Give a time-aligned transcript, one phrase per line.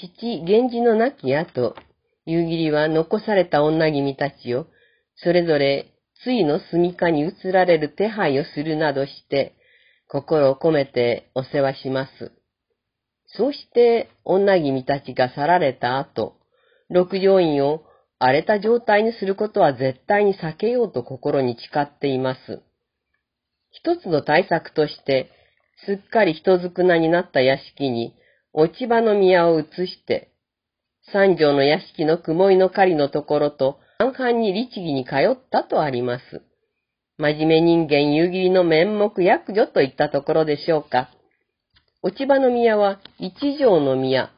[0.00, 1.74] 父、源氏の亡き後、
[2.24, 4.66] 夕霧は残された女君たちを、
[5.16, 9.54] それぞれ、ついの住処に移られる手配をするなどして、
[10.08, 12.32] 心を込めてお世話します。
[13.26, 16.36] そうして女君たちが去られた後、
[16.88, 17.84] 六条院を
[18.18, 22.62] 荒れた状態にすることは絶対に避けようと心に誓っています。
[23.70, 25.30] 一つの対策として、
[25.86, 28.14] すっかり人づくなになった屋敷に
[28.52, 30.32] 落ち葉の宮を移して、
[31.12, 36.42] 三条の屋敷の雲井の狩りのところと半々に律儀に通ったとあります。
[37.18, 41.10] 真面目人間夕霧の面目役女といったところでしょうか。
[42.02, 44.30] 落ち葉の宮は一条の宮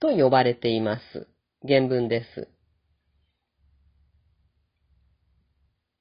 [0.00, 1.28] と呼ばれています。
[1.66, 2.48] 原文です。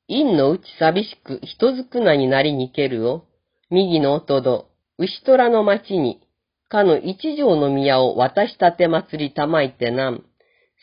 [0.07, 3.25] 陰のうち寂しく人づくなになりにけるを、
[3.71, 6.21] 右の音ど、牛虎の町に、
[6.69, 10.23] かの一条の宮を渡したて祭りたまいてなん、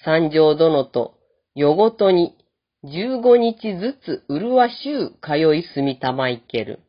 [0.04, 1.14] 三条殿と、
[1.54, 2.36] 夜ごとに、
[2.84, 6.80] 十五日ずつうるわしゅう通い住みたまいける。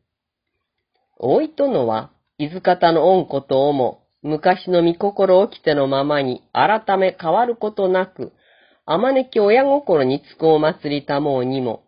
[1.19, 8.33] 大いとのは、伊豆方の恩子とおも、昔の見心起きてのままに改め変わることなく、
[8.85, 11.83] あまねき親心につくお祭りたもうにも、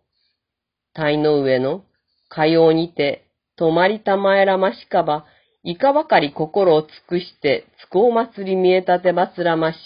[0.94, 1.84] 体の上の、
[2.30, 5.26] かようにて、泊まりたまえらましかば、
[5.68, 9.78] いかばかり心を尽くして、つこお祭り見えたてばつらまし。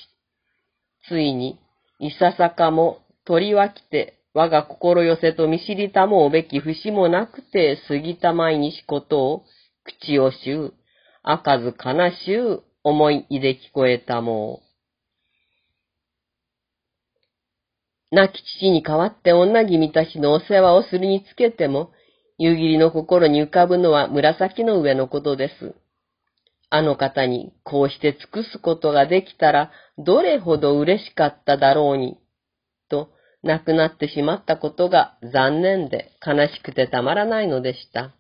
[1.07, 1.57] ついに、
[1.99, 9.45] いささかも、鳥は来て、我が心寄せと見知りたもうべき節もなくて、過ぎた毎日ことを、
[9.85, 10.73] 口をしゅう、
[11.23, 14.61] あかず悲しゅう、思いいで聞こえたも
[18.11, 18.15] う。
[18.15, 21.91] 亡き父に代わって女君たちのお世話をするにつけても、
[22.39, 25.75] 夕霧の心に浮かぶのは紫の上のことです。
[26.69, 32.17] あの方にこうして尽くすことができたらどれほど嬉しかっただろうに、
[32.89, 33.09] と
[33.43, 38.13] 亡くなってしまったことが残念で悲しくてたまらないのでした。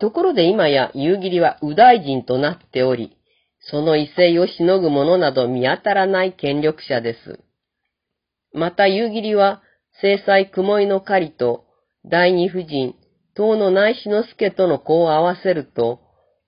[0.00, 3.16] ところで今や夕霧は右大臣となっており、
[3.70, 7.40] その威勢をしのぐ者など見当たらない権力者です。
[8.54, 9.62] また夕霧は、
[10.00, 11.63] 制裁雲井の狩りと、
[12.06, 12.94] 第二夫人、
[13.34, 16.00] 東の内志之助との子を合わせると、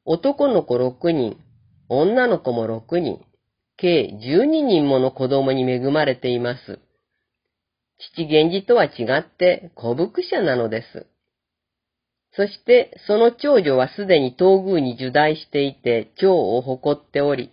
[0.05, 1.39] 男の子六人、
[1.89, 3.21] 女の子も六人、
[3.79, 6.79] 計十二人もの子供に恵まれています。
[8.15, 11.07] 父源氏とは違って古福者なのです。
[12.35, 17.51] そして、その長女はすでに東宮に受代していて、長を誇っており、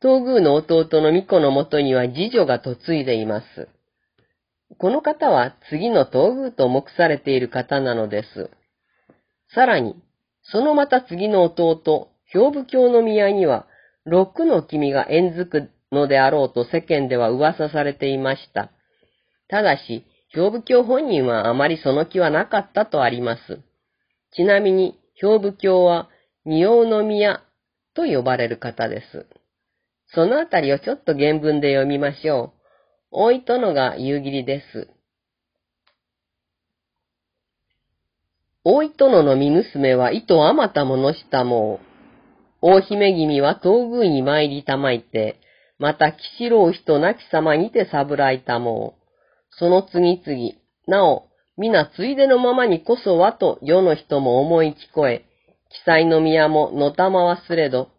[0.00, 3.68] 東宮の弟の巫女のもとには次女が嫁いでいます。
[4.78, 8.50] この方は次の東宮と目されている方なのです。
[9.54, 9.96] さらに、
[10.42, 13.66] そのまた次の弟、兵部教の宮には、
[14.04, 18.70] 六の君が縁づくのであろうと世間では噂されていました。
[19.48, 23.60] ただし、兵部教本人はあまりその気はなかったとあります。
[24.34, 26.08] ちなみに、兵部教は、
[26.44, 27.42] 仁王の宮
[27.94, 29.26] と呼ばれる方です。
[30.14, 32.61] そのあたりをちょっと原文で読みましょう。
[33.14, 34.88] 大い殿が夕霧です。
[38.64, 41.86] 大い殿の身娘は糸あまたものしたもう。
[42.62, 45.38] 大姫君は東宮に参りたまいて、
[45.78, 49.02] また岸郎人亡き様にてさぶらいたもう。
[49.58, 50.52] その次々、
[50.86, 51.26] なお、
[51.58, 55.26] 皆ついでのままにこそはと世の人も思い聞こえ、
[55.68, 57.90] 記載の宮ものたまわすれど、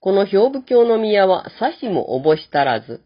[0.00, 3.04] この兵部教の宮はさしもおぼしたらず、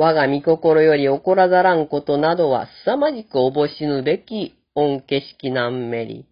[0.00, 6.26] 我が見心より怒らざらんことなどは凄まじくおぼしぬべき恩景色なんめり。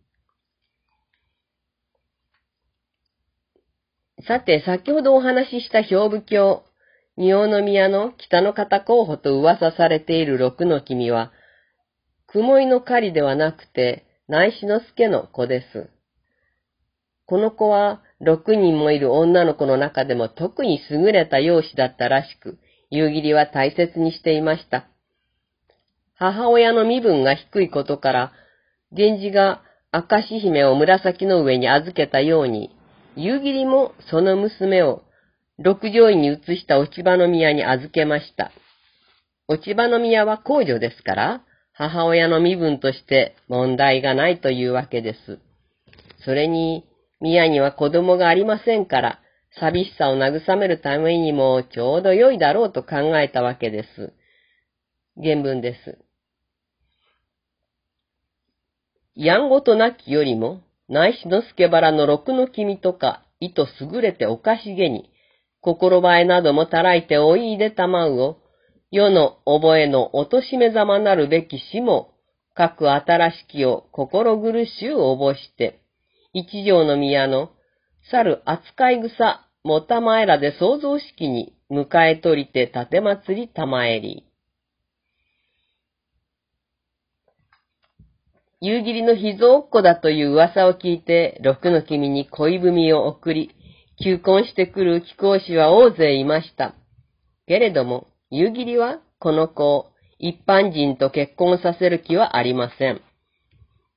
[4.27, 6.63] さて、先ほどお話しした兵部教、
[7.19, 11.31] 仁王宮の北の方候補と噂されている六の君は、
[12.27, 15.91] 雲井の狩りではなくて、内志之助の子です。
[17.27, 22.59] この子は、六人もいる女の子の中でも特に優れた容姿だったらしく、
[22.91, 24.89] 夕霧は大切にしていました。
[26.15, 28.33] 母親の身分が低いことから、
[28.93, 29.63] 源氏が
[29.93, 32.75] 明石姫を紫の上に預けたように、
[33.17, 35.03] 夕霧もその娘を
[35.59, 38.53] 六条院に移した落ち葉の宮に預けました。
[39.49, 41.43] 落ち葉の宮は皇女ですから、
[41.73, 45.39] 母親の身分として問題がないというわけです。
[46.25, 46.85] それに、
[47.21, 49.21] 宮には子供がありませんから、
[49.61, 54.13] 寂しさを慰めるためにもちょうど良いだろうと考えたわけです。
[55.21, 55.99] 原文です。
[59.15, 65.11] やんごとなきよりも、内視の助原の六の君とか、意図優れておかしげに、
[65.61, 68.39] 心映えなどもたらいておいでたまうを、
[68.93, 72.15] 世の覚えの落としめざまなるべき死も、
[72.55, 75.81] 各新しきを心苦しゅうおぼして、
[76.33, 77.51] 一条の宮の、
[78.11, 84.25] 猿扱い草、もたまえらで創造式に迎え取りて立祭りたまえり。
[88.63, 93.51] 夕霧の秘蔵っ子だという噂を聞いて、六の君に恋文を送り、
[94.03, 96.75] 求婚してくる貴公子は大勢いました。
[97.47, 103.03] けれども、夕霧はこの子を一般人と結婚させる気はありません。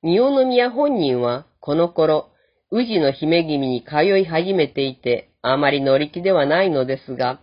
[0.02, 2.28] 仁王宮本人はこの頃、
[2.70, 7.40] 宇治の姫君に通い始めていて、あまり乗り気ではないのですが、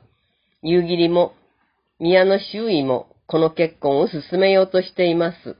[0.61, 1.33] 夕霧も、
[1.99, 5.57] 宮の周囲もこの結婚を進めようとしています。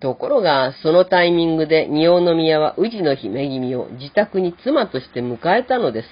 [0.00, 6.06] ところが、そのタイミングで仁王の宮は宇治の姫君を自宅に妻として迎えたのです。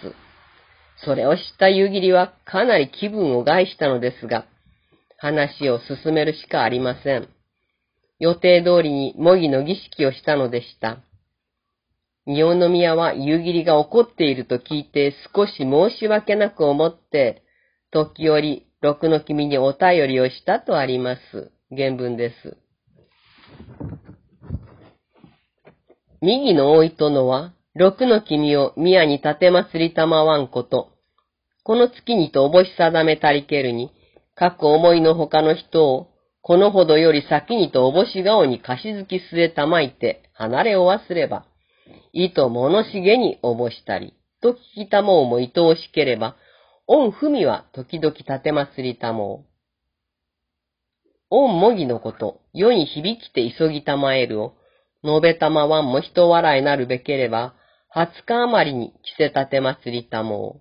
[1.05, 4.47] それを知った夕霧はかなり気分を害したのですが、
[5.19, 7.29] 話を進めるしかありません。
[8.21, 10.99] 予定通りに模擬の儀式をしたのでした。
[12.27, 17.43] 仁王宮は夕霧が怒っていると聞いて少し申し訳なく思って、
[17.91, 21.53] 時折、六の君にお便りをしたとあります。
[21.71, 22.57] 原文です。
[26.23, 30.93] 右の多い殿は、六の君を宮に立て祭りたまわんこと。
[31.63, 33.91] この月にとおぼし定めたりけるに、
[34.35, 36.09] 各思いの他の人を、
[36.41, 41.47] このほどより先にとおぼし顔に貸し付き据えたまいて、離れを忘れば、
[42.13, 46.37] 意と物しげにおぼしたり、と聞きたもうも愛おしければ、
[46.87, 49.55] 御文は時々立て祭りたもう。
[51.31, 54.55] 御模擬のこと、世に響きて急ぎたまえるを、
[55.03, 57.55] 述べたまわんも人笑いなるべければ、
[57.89, 60.61] 二十日余りに着せ立て祭りたも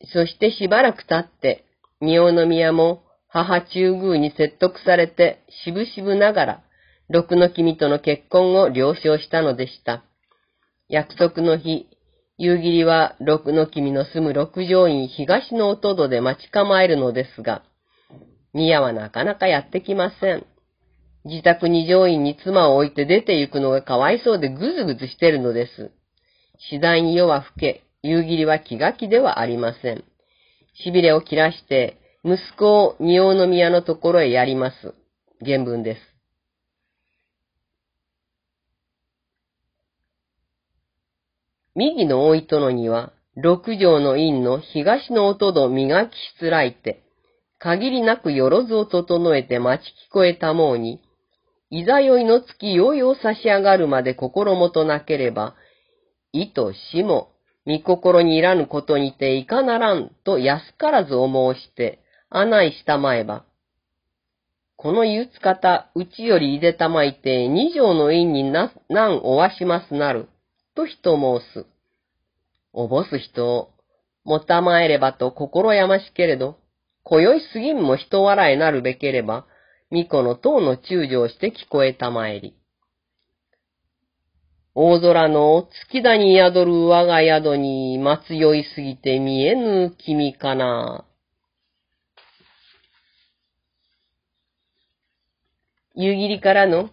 [0.00, 0.06] う。
[0.06, 1.64] そしてしばらく経って、
[2.00, 6.64] 仁王宮も母中宮に説得されて、しぶしぶながら、
[7.12, 10.04] 六の君との結婚を了承したのでした。
[10.88, 11.88] 約束の日、
[12.38, 17.64] 夕霧は六の君の住む六条院東の音戸で待ち構えるのですが、
[18.54, 20.46] 宮はなかなかやってきません。
[21.24, 25.90] 自宅二条院に妻を置いて出て行くのがかわいそうでぐずぐずしてるのです。
[26.70, 30.04] 次第に夜は更け、夕霧は気が気ではありません。
[30.86, 34.94] 痺れを切らして、息子を仁王の宮のところへやります。
[35.44, 36.09] 原文です。
[41.76, 47.02] 右の大糸のには、六条の院の東の音戸磨きしつらいて、
[47.58, 51.00] 限りなくよろずを整えて待ち聞こえたもうに、
[51.70, 55.54] いざよいの月ようよう差し上がるまで心もとなければ、
[56.32, 57.30] 意と死も、
[57.66, 62.00] 見心にいらぬことにていかならんと安からずを申して、
[62.30, 63.44] 穴いしたまえば。
[64.76, 70.29] この言うつ方、うちよりいでたまいて、二条の院にな、なんおわしますなる、
[70.80, 71.66] と人申す。
[72.72, 73.70] おぼす人を、
[74.24, 76.56] もたまえればと心やましけれど、
[77.02, 79.46] 今宵過ぎんも人笑えなるべければ、
[79.90, 82.56] 巫女の塔の中将して聞こえたまえり。
[84.74, 91.04] 大空の月田に宿る我が宿に松酔いすぎて見えぬ君かな。
[95.94, 96.88] 夕霧からの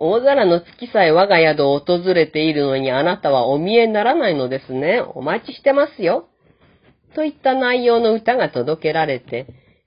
[0.00, 5.00] 大空の月さえ我が宿を訪れているのにあなたはお見えにならないのですね。
[5.00, 6.28] お待ちしてますよ。
[7.14, 9.46] といった内容の歌が届けられて、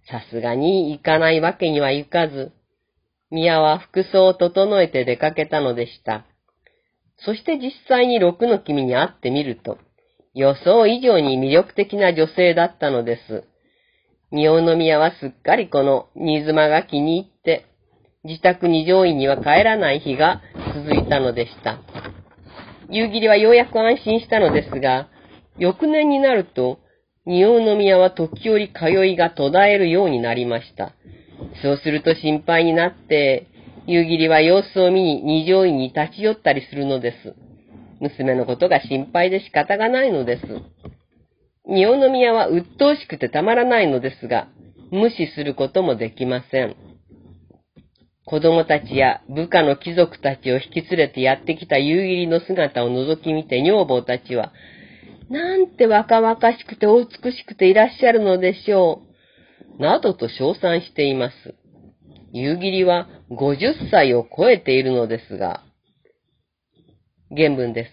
[0.10, 2.52] さすがに行かないわけにはいかず、
[3.30, 6.26] 宮は服装を整えて出かけたのでした。
[7.24, 9.78] そして実際に六の君に会ってみると、
[10.34, 13.46] 予想以上に魅力的な女性だったのです。
[14.32, 17.31] 仁王宮はすっかりこの新妻が気に入っ、
[18.24, 20.42] 自宅二条院には帰らない日が
[20.76, 21.80] 続いたのでした。
[22.90, 25.10] 夕霧はようやく安心したのですが、
[25.58, 26.80] 翌年になると、
[27.26, 30.94] 仁王の宮は時折通いが途絶えるようになりました。
[31.64, 33.48] そうすると心配になって、
[33.88, 37.36] 夕霧は様子を見に二条院に立ち寄ったりするのです。
[38.00, 40.44] 娘のことが心配で仕方がないのです。
[41.68, 44.48] 仁王の宮は鬱陶しくてたまらないのですが、
[44.92, 46.91] 無視することもできません。
[48.26, 54.54] 子供たちや部下の貴族たちを引き連れてやってきた夕霧の姿を覗き見て女房たちは、
[55.30, 59.02] なんて若々しくてお美しくていらっしゃるのでしょ
[59.80, 59.82] う。
[59.82, 61.56] などと称賛しています。
[62.34, 65.64] 夕霧は50歳を超えているのですが、
[67.36, 67.92] 原文です。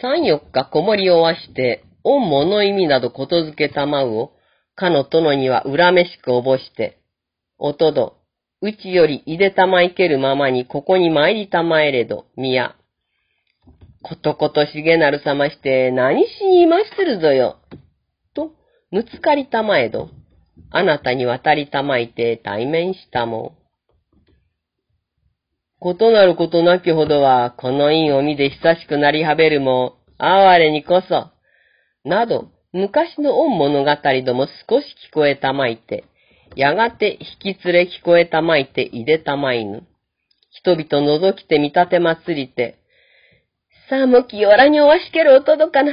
[0.00, 4.33] 三四日子守をわして、恩物意味などことづけたまうを
[4.74, 6.98] かの殿には恨めしくおぼして、
[7.58, 8.16] おとど、
[8.60, 12.74] うちよりいでたまいけるままにここに参りたまえれど、みや。
[14.02, 17.58] ことことしげなるさまして何しにいましてるぞよ。
[18.34, 18.52] と、
[18.90, 20.10] むつかりたまえど、
[20.70, 23.56] あなたに渡りたまいて対面したも。
[25.78, 31.30] ことなることなきほどは、この院を見で久しくなりはべるも、哀れにこそ、
[32.04, 33.90] など、昔の恩物語
[34.26, 36.02] ども少し聞こえたまいて、
[36.56, 39.86] やがて引き連れ聞こえたまいていでたまいぬ。
[40.50, 42.80] 人々覗きて見立て祭りて、
[43.88, 45.92] 寒きよらにおわしけるおとどかな。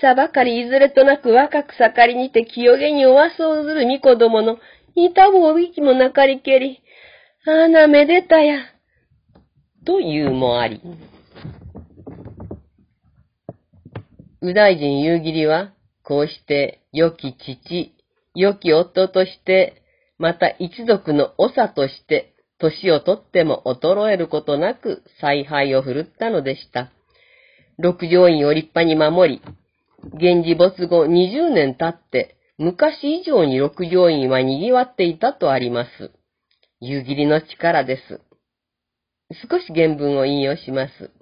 [0.00, 4.56] さばかりいずれとなく若く盛りにて清げにおわそうずるみこどもの、
[4.94, 6.80] いたぶおびきもなかりけり、
[7.46, 8.60] あなめでたや。
[9.84, 10.80] というもあり。
[14.40, 15.75] 右大臣夕霧は、
[16.06, 17.92] こうして良き父、
[18.36, 19.82] 良き夫として、
[20.18, 26.92] また一族の長として、年をとっても衰えることなく采配を振るったのでした。
[27.78, 29.42] 六条院を立派に守り、
[30.14, 36.12] 源氏没後20年経って、昔以上に六条院は賑わっていたとあります。
[36.80, 38.20] 夕霧の力です。
[39.50, 41.15] 少し原文を引用します。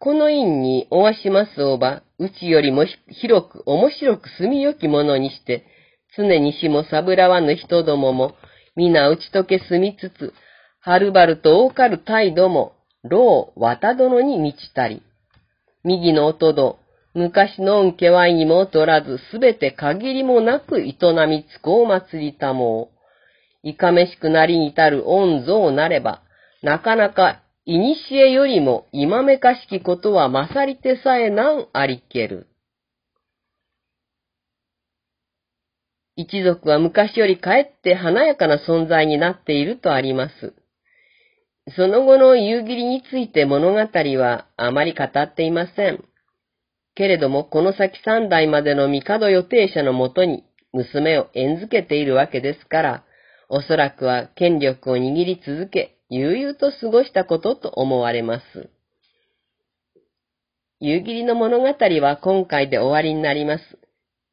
[0.00, 2.84] この院におわしますおば、うちよりも
[3.20, 5.66] 広く面白く住みよきものにして、
[6.16, 8.34] 常にしもさぶらわぬ人どもも、
[8.76, 10.32] 皆打ち解け住みつつ、
[10.80, 15.02] はるばると多かる態度も、老綿殿に満ちたり。
[15.82, 16.78] 右の音ど、
[17.14, 20.94] 昔の恩家わいにも取らず、すべて限りもなく営
[21.26, 22.90] みつこう祭りたも
[23.64, 23.68] う。
[23.68, 26.22] いかめしくなりに至る恩像なれば、
[26.62, 32.46] なかなかいにしえよりも今めかしきことは勝りてさえなんありける。
[36.16, 40.54] 一族は昔よりかえって華やかな存在になっているとあります。
[41.76, 46.02] その後の夕霧について物語はあまり語っていません。
[46.94, 53.04] けれども、この先三代までの帝予定者のもとに娘を縁づけているわけですから、
[53.48, 58.70] おそらくは権力を握り続け、悠々と過ごしたことと思われます。
[60.80, 63.64] 夕霧の物語は今回で終わりになります。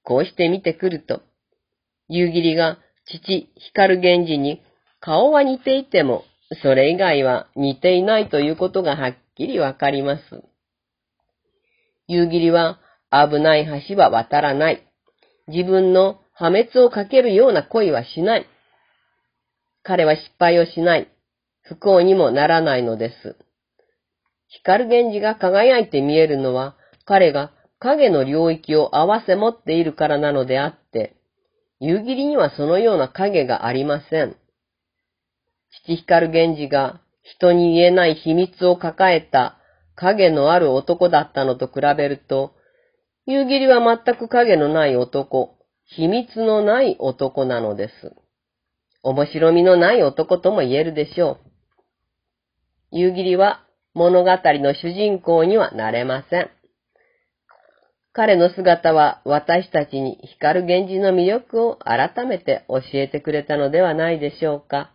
[0.03, 1.21] こうして見てくると、
[2.07, 4.61] 夕霧が父、光源氏に
[4.99, 6.23] 顔は似ていても、
[6.61, 10.21] それ以外は似ていないということがはっきりわかります。
[12.07, 12.79] 夕霧は
[13.11, 14.85] 危ない橋は渡らない。
[15.47, 18.45] 自分の破滅をかけるような恋はしない。
[19.87, 21.07] 彼は失敗をしない。
[21.61, 23.37] 不幸にもならないのです。
[24.47, 26.75] 光源氏が輝いて見えるのは、
[27.05, 31.15] 彼が影の領域を合わせ持っているからなのであって、
[31.79, 34.35] 夕霧にはそのような影がありません。
[35.85, 39.59] 父光源氏が人に言えない秘密を抱えた
[39.95, 42.53] 影のある男だったのと比べると、
[43.27, 48.24] 夕霧は全く影のない男、秘密のない男なのです。
[49.05, 51.37] 面白みのない男とも言えるでしょ
[52.91, 52.97] う。
[52.97, 56.49] 夕霧は物語の主人公にはなれません。
[58.13, 64.94] 彼の姿は私たちに光源氏の魅力を改めて教えてくれたのではないでしょうか。